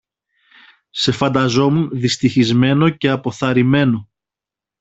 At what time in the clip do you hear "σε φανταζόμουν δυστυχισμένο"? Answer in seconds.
0.89-2.89